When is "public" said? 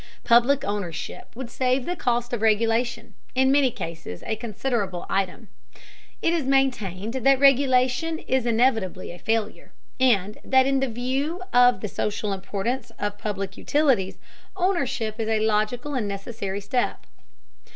0.23-0.63, 13.19-13.57